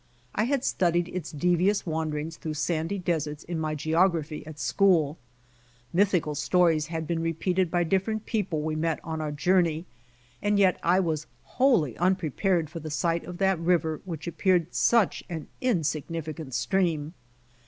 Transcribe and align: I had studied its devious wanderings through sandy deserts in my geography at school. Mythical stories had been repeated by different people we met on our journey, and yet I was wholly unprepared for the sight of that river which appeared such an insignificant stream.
I 0.33 0.45
had 0.45 0.63
studied 0.65 1.09
its 1.09 1.31
devious 1.31 1.85
wanderings 1.85 2.35
through 2.37 2.55
sandy 2.55 2.97
deserts 2.97 3.43
in 3.43 3.59
my 3.59 3.75
geography 3.75 4.43
at 4.47 4.57
school. 4.59 5.19
Mythical 5.93 6.33
stories 6.33 6.87
had 6.87 7.05
been 7.05 7.21
repeated 7.21 7.69
by 7.69 7.83
different 7.83 8.25
people 8.25 8.63
we 8.63 8.75
met 8.75 8.99
on 9.03 9.21
our 9.21 9.31
journey, 9.31 9.85
and 10.41 10.57
yet 10.57 10.79
I 10.81 10.99
was 10.99 11.27
wholly 11.43 11.95
unprepared 11.97 12.67
for 12.67 12.79
the 12.79 12.89
sight 12.89 13.25
of 13.25 13.37
that 13.37 13.59
river 13.59 14.01
which 14.03 14.25
appeared 14.25 14.73
such 14.73 15.23
an 15.29 15.49
insignificant 15.61 16.55
stream. 16.55 17.13